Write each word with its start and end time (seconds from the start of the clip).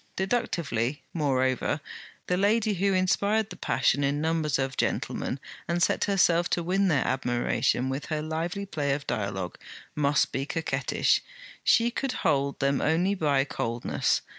Deductively, 0.15 1.03
moreover, 1.13 1.79
the 2.25 2.35
lady 2.35 2.73
who 2.73 2.91
inspired 2.91 3.51
the 3.51 3.55
passion 3.55 4.03
in 4.03 4.19
numbers 4.19 4.57
of 4.57 4.75
gentlemen 4.75 5.39
and 5.67 5.83
set 5.83 6.05
herself 6.05 6.49
to 6.49 6.63
win 6.63 6.87
their 6.87 7.05
admiration 7.05 7.87
with 7.87 8.07
her 8.07 8.23
lively 8.23 8.65
play 8.65 8.93
of 8.93 9.05
dialogue, 9.05 9.59
must 9.93 10.31
be 10.31 10.43
coquettish; 10.47 11.21
she 11.63 11.91
could 11.91 12.13
hold 12.25 12.59
them 12.59 12.81
only 12.81 13.13
by 13.13 13.43
coldness. 13.43 14.21